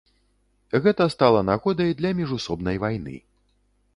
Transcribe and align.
Гэта 0.85 1.05
стала 1.15 1.43
нагодай 1.51 1.93
для 2.01 2.11
міжусобнай 2.21 2.81
вайны. 2.87 3.15